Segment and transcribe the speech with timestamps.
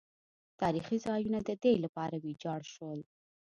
[0.61, 2.99] تاریخي ځایونه د دې لپاره ویجاړ شول.